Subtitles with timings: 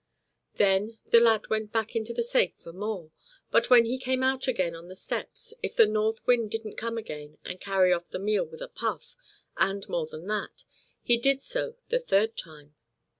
[0.55, 3.11] Then the lad went back into the safe for more;
[3.51, 6.97] but when he came out again on the steps, if the North Wind didn't come
[6.97, 9.15] again and carry off the meal with a puff;
[9.57, 10.63] and more than that,
[11.03, 12.73] he did so the third time.